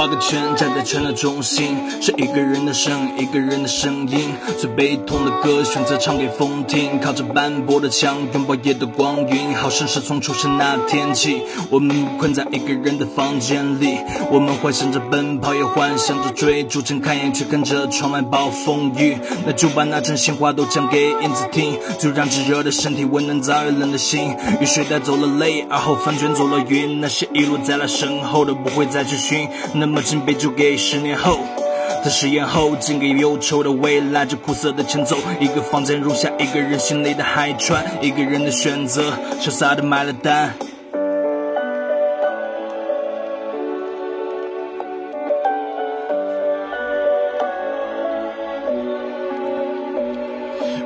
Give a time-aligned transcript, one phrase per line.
[0.00, 4.30] 画个圈，站在圈的中心，是一个人的声，一个人的声音。
[4.58, 6.98] 最悲痛的歌，选择唱给风听。
[7.00, 9.54] 靠着斑驳的墙，拥抱夜的光晕。
[9.54, 13.98] 好像是从出生那天起，我们困在一个人的房间里。
[14.30, 19.18] 我们幻想着奔跑，也幻想着追逐，睁开眼却看着窗外暴风雨。
[19.44, 24.34] 那就把那真心话都讲给影子听，就让炙热的身体温暖早已冷的心。
[24.62, 27.02] 雨水带走了泪，而后翻卷走了云。
[27.02, 29.46] 那些遗落在了身后的，不会再去寻。
[29.74, 31.38] 那么敬杯就给十年后。
[32.02, 35.18] 在誓言后，敬给忧愁的未来，这苦涩的前奏。
[35.38, 40.54] 一个房间容下一个人心里的海川，一个人的选择，潇洒的买了单。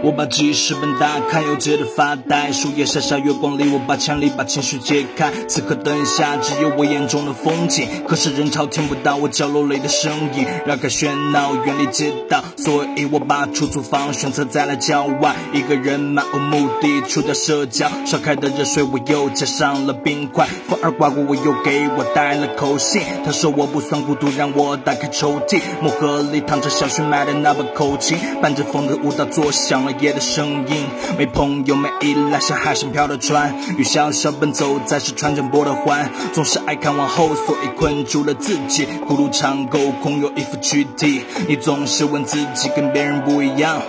[0.04, 2.52] 我把记事本打开，又接着发呆。
[2.52, 5.32] 树叶沙沙月光里，我把枪里把情绪揭开。
[5.48, 10.46] 此刻灯下只有我眼中的风景，可是人潮听不到我角落里的声音。
[10.66, 15.34] 绕开喧闹，远离街道，所以我把出租房选择在了郊外。
[15.54, 17.90] 一个人漫无目的，除掉社交。
[18.04, 23.00] 烧开的热水我又加上了冰块，风儿刮过我又给我带了口信。
[23.24, 30.86] 他说我不算孤独，让我打开抽屉，木盒里躺着小寻买的那把口琴，伴着风的舞蹈作响了夜的声音。
[31.16, 38.86] 没朋友，没依赖，像海上漂的船，雨潇潇奔走在是船桨拨的环，总是爱看往后，所以困住了自己。
[39.06, 41.22] 孤独长沟，空有一副躯体。
[41.48, 43.80] 你总是问自己跟别人不一样，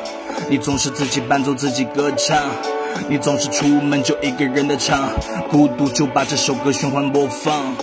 [0.49, 2.37] 你总是自己伴奏自己歌唱，
[3.09, 5.09] 你总是出门就一个人的唱，
[5.49, 7.75] 孤独就把这首歌循环播放。